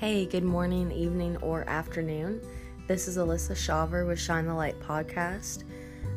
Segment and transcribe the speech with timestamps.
[0.00, 2.40] Hey, good morning, evening, or afternoon.
[2.86, 5.64] This is Alyssa Shaver with Shine the Light podcast.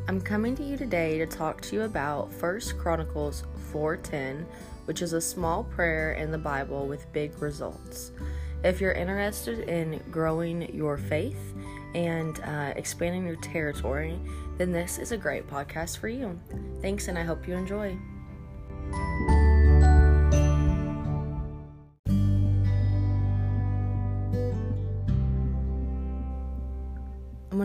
[0.06, 3.42] I'm coming to you today to talk to you about First Chronicles
[3.72, 4.46] 4:10,
[4.84, 8.12] which is a small prayer in the Bible with big results.
[8.62, 11.52] If you're interested in growing your faith
[11.96, 14.16] and uh, expanding your territory,
[14.58, 16.38] then this is a great podcast for you.
[16.82, 17.98] Thanks, and I hope you enjoy.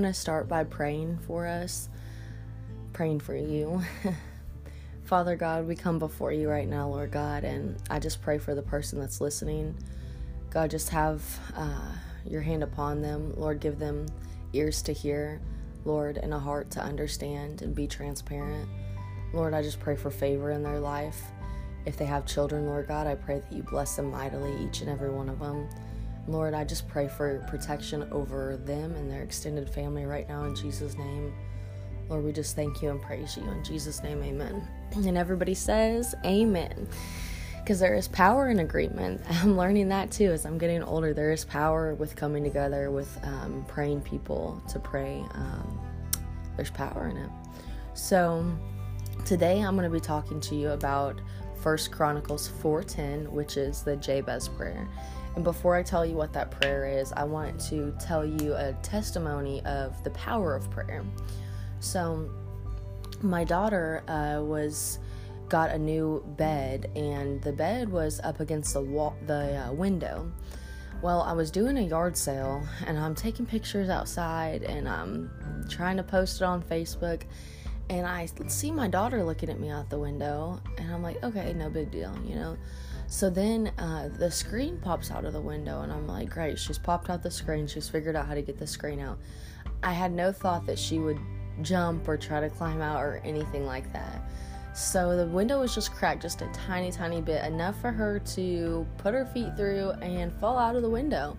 [0.02, 1.90] Going to start by praying for us,
[2.94, 3.82] praying for you.
[5.06, 8.54] Father God, we come before you right now, Lord God, and I just pray for
[8.54, 9.76] the person that's listening.
[10.52, 11.24] God, just have
[11.56, 11.94] uh,
[12.30, 13.34] your hand upon them.
[13.38, 14.06] Lord, give them
[14.54, 15.42] ears to hear,
[15.84, 18.70] Lord, and a heart to understand and be transparent.
[19.34, 21.24] Lord, I just pray for favor in their life.
[21.88, 24.92] If they have children, Lord God, I pray that you bless them mightily, each and
[24.92, 25.68] every one of them.
[26.28, 30.56] Lord, I just pray for protection over them and their extended family right now in
[30.56, 31.34] Jesus' name.
[32.10, 33.44] Lord, we just thank you and praise you.
[33.50, 34.66] In Jesus' name, amen.
[34.96, 36.88] And everybody says, Amen.
[37.60, 39.22] Because there is power in agreement.
[39.30, 41.14] I'm learning that too as I'm getting older.
[41.14, 45.24] There is power with coming together, with um, praying people to pray.
[45.34, 45.80] Um,
[46.56, 47.30] there's power in it.
[47.94, 48.46] So,
[49.26, 51.20] today I'm going to be talking to you about
[51.62, 54.88] First Chronicles 4:10, which is the Jabez prayer.
[55.38, 58.74] And before I tell you what that prayer is, I want to tell you a
[58.82, 61.06] testimony of the power of prayer.
[61.80, 62.28] So,
[63.22, 64.98] my daughter uh, was
[65.48, 70.32] got a new bed, and the bed was up against the wall, the uh, window.
[71.04, 75.30] Well, I was doing a yard sale, and I'm taking pictures outside, and I'm
[75.70, 77.22] trying to post it on Facebook.
[77.92, 81.54] And I see my daughter looking at me out the window, and I'm like, okay,
[81.54, 82.58] no big deal, you know.
[83.10, 86.78] So then uh, the screen pops out of the window, and I'm like, great, she's
[86.78, 87.66] popped out the screen.
[87.66, 89.18] She's figured out how to get the screen out.
[89.82, 91.18] I had no thought that she would
[91.62, 94.22] jump or try to climb out or anything like that.
[94.76, 98.86] So the window was just cracked just a tiny, tiny bit, enough for her to
[98.98, 101.38] put her feet through and fall out of the window.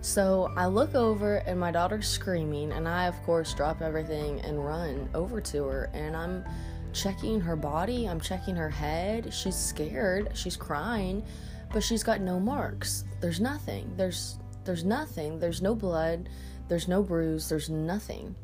[0.00, 4.64] So I look over and my daughter's screaming, and I, of course, drop everything and
[4.66, 5.90] run over to her.
[5.92, 6.44] And I'm
[6.92, 9.32] checking her body, I'm checking her head.
[9.32, 11.24] She's scared, she's crying,
[11.72, 13.04] but she's got no marks.
[13.20, 13.92] There's nothing.
[13.96, 15.38] There's there's nothing.
[15.38, 16.28] There's no blood.
[16.68, 17.48] There's no bruise.
[17.48, 18.34] There's nothing.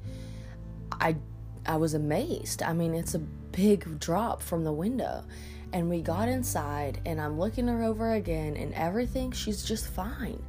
[0.93, 1.17] I
[1.67, 2.63] I was amazed.
[2.63, 5.25] I mean, it's a big drop from the window.
[5.73, 10.43] And we got inside and I'm looking her over again and everything she's just fine.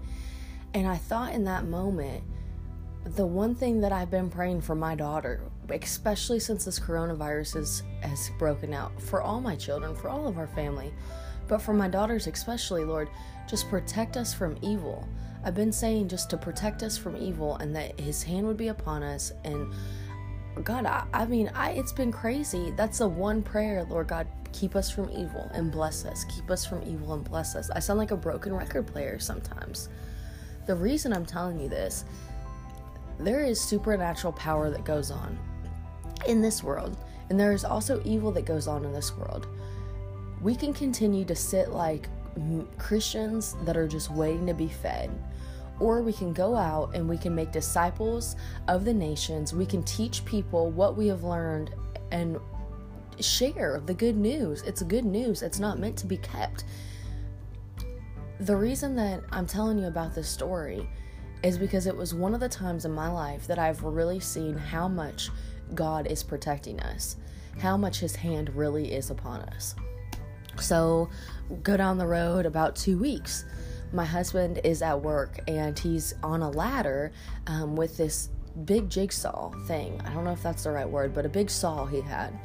[0.74, 2.24] And I thought in that moment
[3.04, 7.84] the one thing that I've been praying for my daughter, especially since this coronavirus is,
[8.02, 10.94] has broken out, for all my children, for all of our family,
[11.48, 13.10] but for my daughters especially, Lord,
[13.48, 15.08] just protect us from evil.
[15.44, 18.68] I've been saying just to protect us from evil and that His hand would be
[18.68, 19.32] upon us.
[19.44, 19.74] And
[20.64, 22.72] God, I, I mean, I, it's been crazy.
[22.76, 26.26] That's the one prayer, Lord God, keep us from evil and bless us.
[26.26, 27.70] Keep us from evil and bless us.
[27.70, 29.90] I sound like a broken record player sometimes.
[30.68, 32.06] The reason I'm telling you this
[33.20, 35.38] there is supernatural power that goes on
[36.28, 36.98] in this world,
[37.30, 39.48] and there is also evil that goes on in this world.
[40.42, 42.08] We can continue to sit like
[42.78, 45.12] Christians that are just waiting to be fed.
[45.80, 48.36] Or we can go out and we can make disciples
[48.68, 49.54] of the nations.
[49.54, 51.74] We can teach people what we have learned
[52.12, 52.38] and
[53.20, 54.62] share the good news.
[54.64, 56.66] It's good news, it's not meant to be kept.
[58.42, 60.90] The reason that I'm telling you about this story
[61.44, 64.58] is because it was one of the times in my life that I've really seen
[64.58, 65.30] how much
[65.76, 67.18] God is protecting us,
[67.60, 69.76] how much His hand really is upon us.
[70.60, 71.10] So,
[71.64, 73.46] go down the road about two weeks.
[73.92, 77.12] My husband is at work and he's on a ladder
[77.48, 78.30] um, with this
[78.66, 80.00] big jigsaw thing.
[80.06, 82.38] I don't know if that's the right word, but a big saw he had.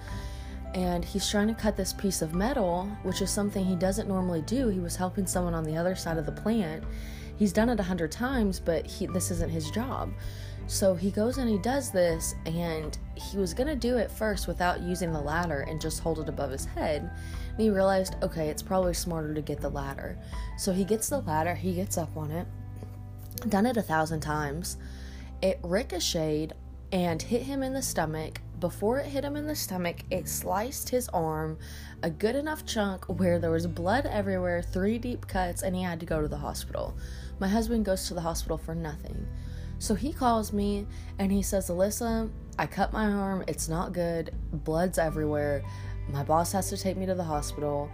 [0.75, 4.43] And he's trying to cut this piece of metal, which is something he doesn't normally
[4.43, 4.69] do.
[4.69, 6.83] He was helping someone on the other side of the plant
[7.37, 10.13] he's done it a hundred times, but he this isn't his job.
[10.67, 14.81] So he goes and he does this, and he was gonna do it first without
[14.81, 17.11] using the ladder and just hold it above his head.
[17.51, 20.19] And he realized, okay, it's probably smarter to get the ladder.
[20.57, 22.47] So he gets the ladder, he gets up on it,
[23.49, 24.79] done it a thousand times.
[25.43, 26.55] It ricocheted
[26.93, 28.41] and hit him in the stomach.
[28.61, 31.59] Before it hit him in the stomach, it sliced his arm
[32.03, 36.01] a good enough chunk where there was blood everywhere, three deep cuts, and he had
[36.01, 36.97] to go to the hospital.
[37.39, 39.27] My husband goes to the hospital for nothing.
[39.79, 40.87] So he calls me
[41.19, 43.45] and he says, Alyssa, I cut my arm.
[43.49, 44.35] It's not good.
[44.53, 45.63] Blood's everywhere.
[46.09, 47.91] My boss has to take me to the hospital.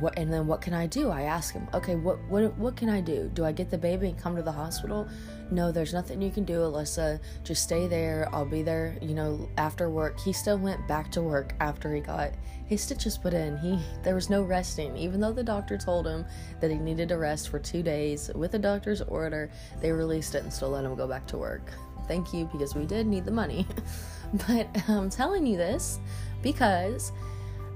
[0.00, 1.10] What, and then what can I do?
[1.10, 3.30] I ask him, okay, what, what, what can I do?
[3.34, 5.08] Do I get the baby and come to the hospital?
[5.50, 7.20] No, there's nothing you can do, Alyssa.
[7.44, 8.28] Just stay there.
[8.32, 10.18] I'll be there, you know, after work.
[10.20, 12.32] He still went back to work after he got
[12.66, 13.56] his stitches put in.
[13.58, 16.24] He, there was no resting, even though the doctor told him
[16.60, 19.50] that he needed to rest for two days with a doctor's order.
[19.80, 21.70] They released it and still let him go back to work.
[22.06, 23.66] Thank you, because we did need the money.
[24.48, 25.98] but I'm telling you this
[26.42, 27.12] because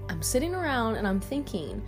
[0.09, 1.83] I'm sitting around and I'm thinking,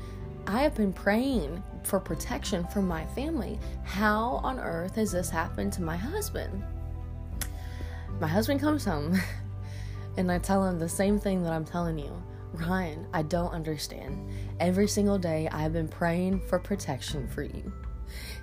[0.46, 3.58] I have been praying for protection from my family.
[3.84, 6.64] How on earth has this happened to my husband?
[8.20, 9.18] My husband comes home
[10.16, 12.22] and I tell him the same thing that I'm telling you.
[12.52, 14.30] Ryan, I don't understand.
[14.60, 17.72] Every single day I have been praying for protection for you.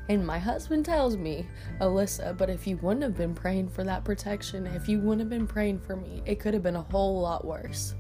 [0.10, 1.48] And my husband tells me,
[1.80, 5.30] Alyssa, but if you wouldn't have been praying for that protection, if you wouldn't have
[5.30, 7.96] been praying for me, it could have been a whole lot worse.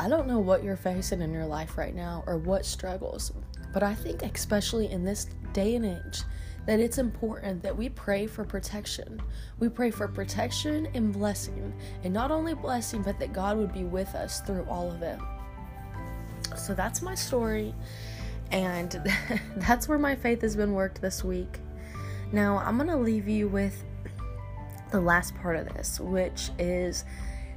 [0.00, 3.32] I don't know what you're facing in your life right now or what struggles,
[3.70, 6.22] but I think, especially in this day and age,
[6.64, 9.20] that it's important that we pray for protection.
[9.58, 13.84] We pray for protection and blessing, and not only blessing, but that God would be
[13.84, 15.18] with us through all of it.
[16.56, 17.74] So that's my story,
[18.52, 19.02] and
[19.56, 21.58] that's where my faith has been worked this week.
[22.32, 23.84] Now, I'm going to leave you with
[24.92, 27.04] the last part of this, which is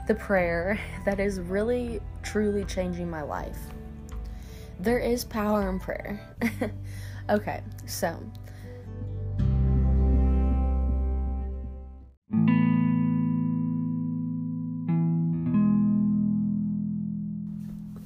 [0.09, 3.57] the prayer that is really truly changing my life.
[4.79, 6.19] There is power in prayer.
[7.29, 8.19] okay, so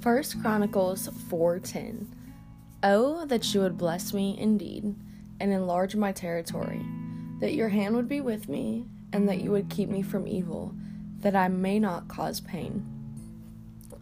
[0.02, 2.08] First Chronicles 4:10
[2.84, 4.96] Oh that you would bless me indeed
[5.40, 6.82] and enlarge my territory
[7.40, 10.74] that your hand would be with me and that you would keep me from evil
[11.20, 12.97] that I may not cause pain.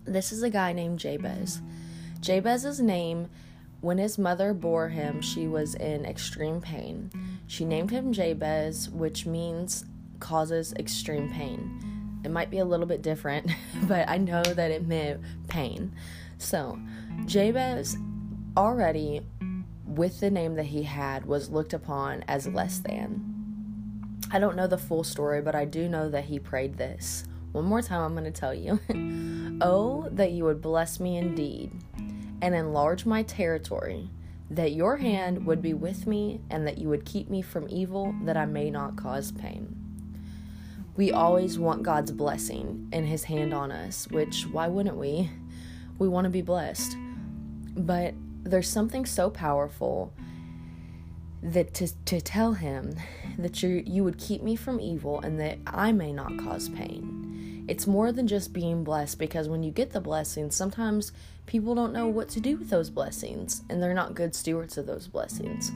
[0.05, 1.61] This is a guy named Jabez.
[2.21, 3.27] Jabez's name,
[3.81, 7.11] when his mother bore him, she was in extreme pain.
[7.47, 9.85] She named him Jabez, which means
[10.19, 12.21] causes extreme pain.
[12.23, 13.51] It might be a little bit different,
[13.87, 15.91] but I know that it meant pain.
[16.37, 16.79] So,
[17.25, 17.97] Jabez
[18.55, 19.21] already,
[19.85, 23.31] with the name that he had, was looked upon as less than.
[24.31, 27.25] I don't know the full story, but I do know that he prayed this.
[27.55, 28.81] One more time, I'm going to tell you.
[29.61, 31.71] oh, that you would bless me indeed
[32.41, 34.09] and enlarge my territory,
[34.49, 38.13] that your hand would be with me and that you would keep me from evil,
[38.23, 39.73] that I may not cause pain.
[40.97, 45.29] We always want God's blessing and His hand on us, which, why wouldn't we?
[45.97, 46.97] We want to be blessed.
[47.73, 50.13] But there's something so powerful
[51.41, 52.95] that to, to tell him
[53.37, 57.24] that you you would keep me from evil and that I may not cause pain.
[57.67, 61.11] It's more than just being blessed because when you get the blessings, sometimes
[61.45, 64.85] people don't know what to do with those blessings and they're not good stewards of
[64.85, 65.71] those blessings.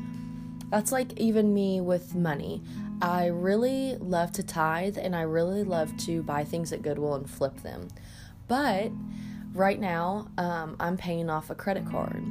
[0.70, 2.62] That's like even me with money.
[3.02, 7.30] I really love to tithe and I really love to buy things at Goodwill and
[7.30, 7.88] flip them.
[8.48, 8.92] But
[9.54, 12.24] right now, um, I'm paying off a credit card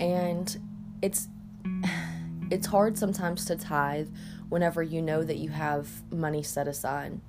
[0.00, 0.58] and
[1.02, 1.28] it's
[2.50, 4.08] it's hard sometimes to tithe
[4.48, 7.20] whenever you know that you have money set aside.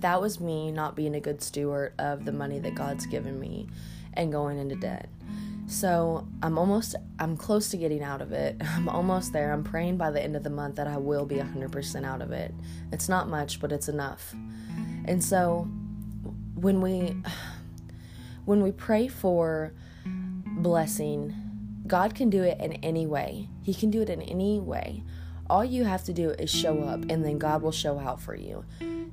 [0.00, 3.68] That was me not being a good steward of the money that God's given me
[4.14, 5.08] and going into debt.
[5.66, 8.56] So I'm almost, I'm close to getting out of it.
[8.64, 9.52] I'm almost there.
[9.52, 12.32] I'm praying by the end of the month that I will be 100% out of
[12.32, 12.54] it.
[12.90, 14.34] It's not much, but it's enough.
[15.04, 15.68] And so
[16.54, 17.16] when we,
[18.44, 19.72] when we pray for
[20.04, 21.34] blessing,
[21.86, 23.48] God can do it in any way.
[23.62, 25.02] He can do it in any way.
[25.50, 28.34] All you have to do is show up, and then God will show out for
[28.34, 28.64] you.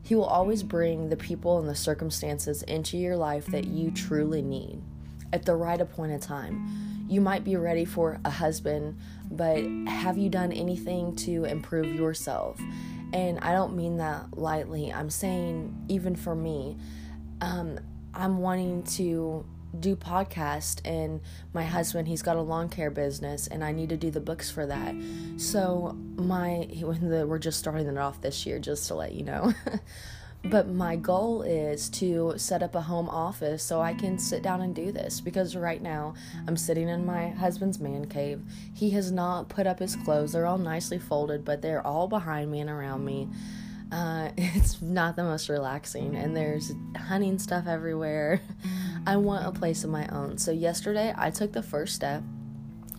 [0.05, 4.43] He will always bring the people and the circumstances into your life that you truly
[4.43, 4.79] need
[5.33, 7.07] at the right appointed time.
[7.09, 8.99] You might be ready for a husband,
[9.31, 12.61] but have you done anything to improve yourself?
[13.13, 14.93] And I don't mean that lightly.
[14.93, 16.77] I'm saying, even for me,
[17.41, 17.79] um,
[18.13, 19.43] I'm wanting to
[19.79, 21.21] do podcast and
[21.53, 24.49] my husband he's got a lawn care business and I need to do the books
[24.49, 24.95] for that.
[25.37, 29.53] So my the we're just starting it off this year just to let you know.
[30.45, 34.61] but my goal is to set up a home office so I can sit down
[34.61, 36.13] and do this because right now
[36.47, 38.41] I'm sitting in my husband's man cave.
[38.73, 40.33] He has not put up his clothes.
[40.33, 43.27] They're all nicely folded, but they're all behind me and around me.
[43.91, 48.41] Uh, it's not the most relaxing, and there's hunting stuff everywhere.
[49.07, 50.37] I want a place of my own.
[50.37, 52.23] So, yesterday I took the first step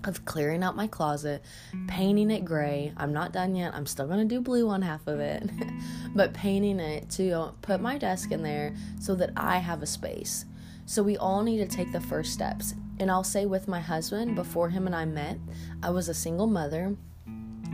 [0.05, 1.43] of clearing out my closet,
[1.89, 2.93] painting it gray.
[2.97, 3.75] I'm not done yet.
[3.75, 5.51] I'm still going to do blue on half of it,
[6.15, 10.45] but painting it to put my desk in there so that I have a space.
[10.85, 12.75] So we all need to take the first steps.
[12.99, 15.39] And I'll say with my husband, before him and I met,
[15.83, 16.97] I was a single mother.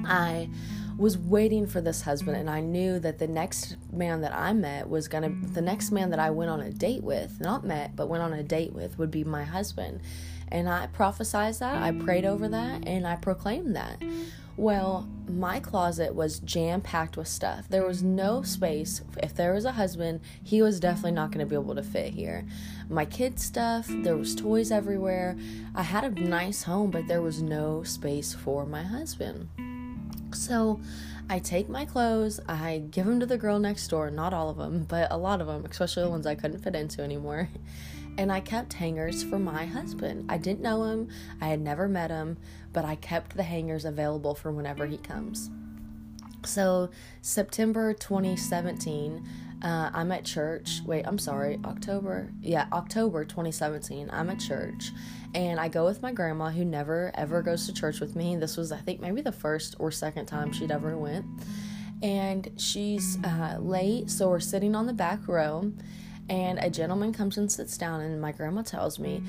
[0.04, 0.48] I
[0.96, 4.88] was waiting for this husband and I knew that the next man that I met
[4.88, 7.96] was going to the next man that I went on a date with, not met,
[7.96, 10.00] but went on a date with would be my husband.
[10.48, 14.02] And I prophesied that, I prayed over that, and I proclaimed that.
[14.58, 17.68] Well, my closet was jam packed with stuff.
[17.70, 19.00] There was no space.
[19.22, 22.12] If there was a husband, he was definitely not going to be able to fit
[22.12, 22.44] here.
[22.90, 25.38] My kids' stuff, there was toys everywhere.
[25.74, 29.48] I had a nice home, but there was no space for my husband.
[30.34, 30.80] So
[31.28, 34.56] I take my clothes, I give them to the girl next door, not all of
[34.56, 37.48] them, but a lot of them, especially the ones I couldn't fit into anymore.
[38.18, 40.26] And I kept hangers for my husband.
[40.30, 41.08] I didn't know him,
[41.40, 42.36] I had never met him,
[42.70, 45.48] but I kept the hangers available for whenever he comes.
[46.44, 49.26] So, September 2017,
[49.62, 50.80] uh, I'm at church.
[50.84, 52.32] Wait, I'm sorry, October.
[52.40, 54.10] Yeah, October 2017.
[54.12, 54.90] I'm at church,
[55.34, 58.34] and I go with my grandma, who never ever goes to church with me.
[58.36, 61.26] This was, I think, maybe the first or second time she'd ever went.
[62.02, 65.72] And she's uh, late, so we're sitting on the back row,
[66.28, 69.22] and a gentleman comes and sits down, and my grandma tells me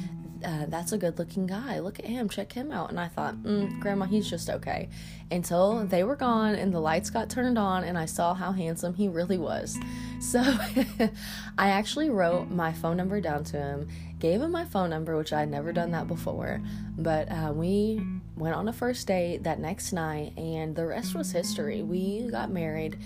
[0.44, 1.80] uh, that's a good looking guy.
[1.80, 2.90] Look at him, check him out.
[2.90, 4.90] And I thought, mm, Grandma, he's just okay.
[5.32, 8.94] Until they were gone and the lights got turned on and I saw how handsome
[8.94, 9.78] he really was.
[10.24, 11.12] So I
[11.58, 15.42] actually wrote my phone number down to him, gave him my phone number, which I
[15.42, 16.62] had never done that before.
[16.98, 18.02] But uh, we
[18.38, 21.84] went on a first date that next night, and the rest was history.
[21.84, 23.00] We got married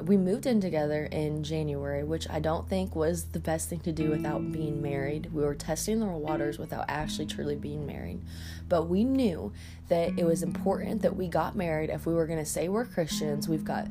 [0.00, 3.92] we moved in together in January, which I don't think was the best thing to
[3.92, 5.32] do without being married.
[5.32, 8.22] We were testing the waters without actually truly being married.
[8.68, 9.52] But we knew
[9.88, 12.86] that it was important that we got married if we were going to say we're
[12.86, 13.48] Christians.
[13.48, 13.86] We've got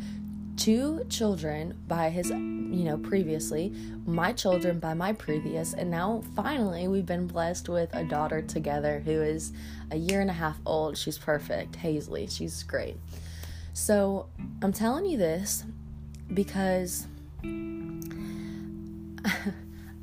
[0.57, 3.73] two children by his, you know, previously,
[4.05, 9.01] my children by my previous, and now finally we've been blessed with a daughter together
[9.05, 9.53] who is
[9.91, 10.97] a year and a half old.
[10.97, 12.29] She's perfect, Hazley.
[12.29, 12.97] She's great.
[13.73, 14.27] So
[14.61, 15.63] I'm telling you this
[16.33, 17.07] because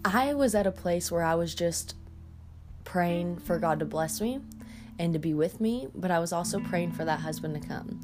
[0.05, 1.95] I was at a place where I was just
[2.85, 4.41] praying for God to bless me
[4.99, 8.01] and to be with me, but I was also praying for that husband to come.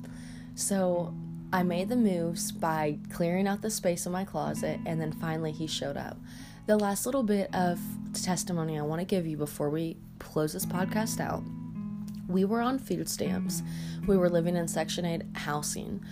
[0.54, 1.14] So
[1.52, 5.52] I made the moves by clearing out the space in my closet, and then finally
[5.52, 6.18] he showed up.
[6.66, 7.80] The last little bit of
[8.12, 11.42] testimony I want to give you before we close this podcast out
[12.28, 13.62] we were on food stamps,
[14.06, 16.04] we were living in Section 8 housing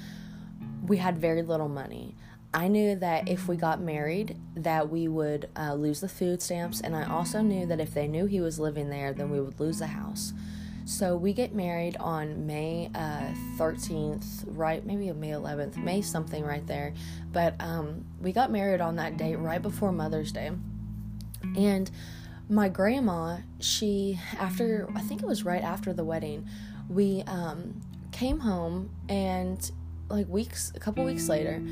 [0.87, 2.15] we had very little money.
[2.55, 6.81] I knew that if we got married, that we would uh, lose the food stamps,
[6.81, 9.59] and I also knew that if they knew he was living there, then we would
[9.59, 10.35] lose the house.
[10.85, 14.85] So we get married on May uh, 13th, right?
[14.85, 16.93] Maybe May 11th, May something right there.
[17.33, 20.51] But um, we got married on that date right before Mother's Day.
[21.57, 21.91] And
[22.49, 26.49] my grandma, she, after, I think it was right after the wedding,
[26.89, 29.71] we um, came home and
[30.13, 31.63] like weeks, a couple weeks later,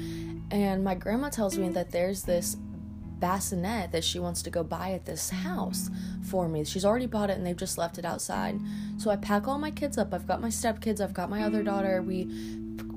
[0.51, 2.57] and my grandma tells me that there's this
[3.21, 5.91] bassinet that she wants to go buy at this house
[6.23, 6.65] for me.
[6.65, 8.59] She's already bought it and they've just left it outside.
[8.97, 10.13] So I pack all my kids up.
[10.13, 12.03] I've got my stepkids, I've got my other daughter.
[12.03, 12.29] We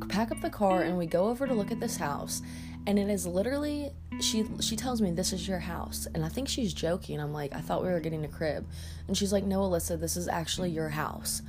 [0.08, 2.42] pack up the car and we go over to look at this house.
[2.88, 6.48] And it is literally she she tells me this is your house and I think
[6.48, 7.20] she's joking.
[7.20, 8.68] I'm like, I thought we were getting a crib.
[9.08, 11.42] And she's like, "No, Alyssa, this is actually your house."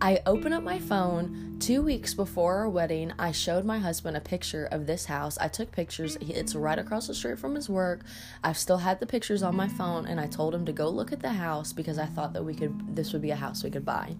[0.00, 3.12] I open up my phone two weeks before our wedding.
[3.18, 5.36] I showed my husband a picture of this house.
[5.38, 6.16] I took pictures.
[6.20, 8.02] It's right across the street from his work.
[8.42, 11.12] I've still had the pictures on my phone, and I told him to go look
[11.12, 12.96] at the house because I thought that we could.
[12.96, 14.16] This would be a house we could buy.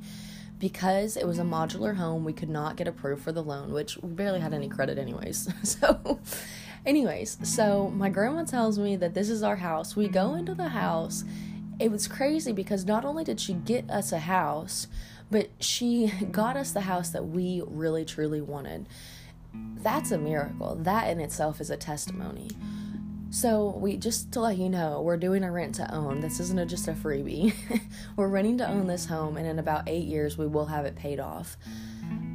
[0.59, 3.99] Because it was a modular home, we could not get approved for the loan, which
[3.99, 5.49] we barely had any credit, anyways.
[5.63, 6.19] so,
[6.87, 9.95] anyways, so my grandma tells me that this is our house.
[9.95, 11.25] We go into the house
[11.79, 14.87] it was crazy because not only did she get us a house,
[15.31, 18.87] but she got us the house that we really truly wanted.
[19.53, 20.77] That's a miracle.
[20.77, 22.51] That in itself is a testimony.
[23.29, 26.21] So, we just to let you know, we're doing a rent to own.
[26.21, 27.53] This isn't a, just a freebie.
[28.17, 30.95] we're renting to own this home, and in about eight years, we will have it
[30.95, 31.57] paid off.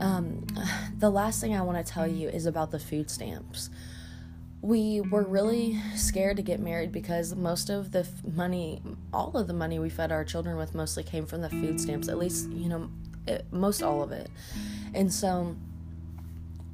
[0.02, 0.46] Um,
[0.98, 3.70] the last thing I want to tell you is about the food stamps
[4.62, 9.54] we were really scared to get married because most of the money, all of the
[9.54, 12.08] money we fed our children with, mostly came from the food stamps.
[12.08, 12.90] At least, you know,
[13.28, 14.30] it, most all of it.
[14.94, 15.56] And so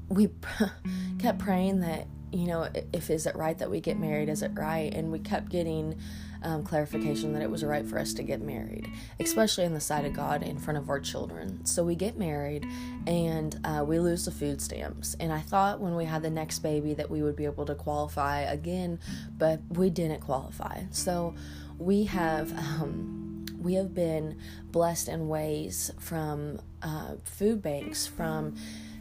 [0.10, 0.29] we
[1.20, 4.29] kept praying that, you know, if is it right that we get married?
[4.29, 4.93] Is it right?
[4.93, 5.96] And we kept getting
[6.43, 10.05] um, clarification that it was right for us to get married, especially in the sight
[10.05, 11.65] of God in front of our children.
[11.65, 12.65] So we get married
[13.05, 15.15] and uh, we lose the food stamps.
[15.19, 17.75] And I thought when we had the next baby that we would be able to
[17.75, 19.00] qualify again,
[19.38, 20.84] but we didn't qualify.
[20.91, 21.36] So
[21.77, 22.51] we have.
[22.51, 23.24] Um,
[23.60, 24.38] we have been
[24.72, 28.55] blessed in ways from uh, food banks, from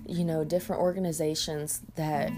[0.07, 2.33] you know different organizations that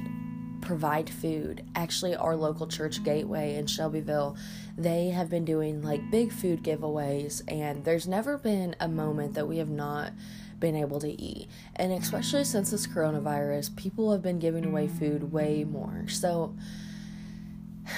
[0.68, 1.64] provide food.
[1.74, 4.36] Actually, our local church, Gateway in Shelbyville,
[4.76, 9.48] they have been doing like big food giveaways, and there's never been a moment that
[9.48, 10.12] we have not
[10.60, 11.48] been able to eat.
[11.76, 16.04] And especially since this coronavirus, people have been giving away food way more.
[16.08, 16.54] So,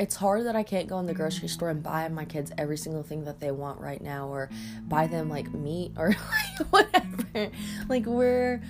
[0.00, 2.76] it's hard that I can't go in the grocery store and buy my kids every
[2.76, 4.50] single thing that they want right now or
[4.88, 6.08] buy them like meat or
[6.60, 7.52] like whatever.
[7.88, 8.60] Like we're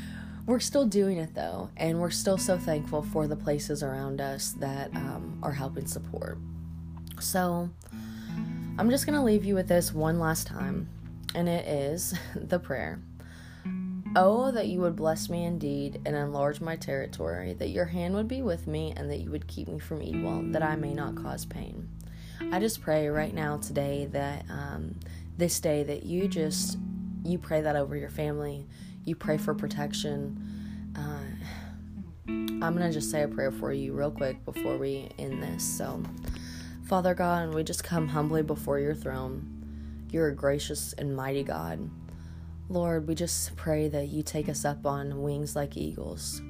[0.47, 4.53] we're still doing it though, and we're still so thankful for the places around us
[4.53, 6.39] that um, are helping support.
[7.21, 7.69] So,
[8.79, 10.89] I'm just going to leave you with this one last time,
[11.35, 13.01] and it is the prayer.
[14.15, 18.29] Oh, that you would bless me indeed and enlarge my territory, that your hand would
[18.29, 21.17] be with me, and that you would keep me from evil, that I may not
[21.17, 21.89] cause pain.
[22.53, 24.95] I just pray right now today that um,
[25.37, 26.79] this day that you just
[27.25, 28.67] you pray that over your family
[29.07, 30.93] you pray for protection.
[30.97, 31.21] Uh,
[32.29, 35.65] I'm going to just say a prayer for you real quick before we end this.
[35.65, 36.03] So,
[36.85, 40.07] Father God, we just come humbly before your throne.
[40.11, 41.89] You're a gracious and mighty God.
[42.69, 46.43] Lord, we just pray that you take us up on wings like eagles.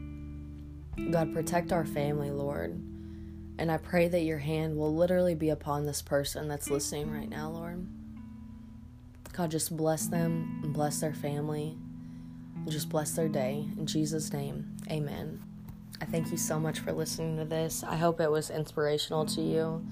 [1.10, 2.70] God, protect our family, Lord.
[3.58, 7.28] And I pray that your hand will literally be upon this person that's listening right
[7.28, 7.86] now, Lord.
[9.34, 11.76] God, just bless them and bless their family
[12.73, 13.68] just bless their day.
[13.78, 15.42] In Jesus' name, amen.
[16.00, 17.82] I thank you so much for listening to this.
[17.82, 19.87] I hope it was inspirational to you.